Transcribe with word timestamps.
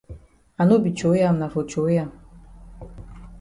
I 0.61 0.65
no 0.69 0.77
be 0.85 0.93
throwey 1.01 1.21
am 1.27 1.37
na 1.41 1.47
for 1.53 1.63
throwey 1.75 1.99
am. 2.05 2.11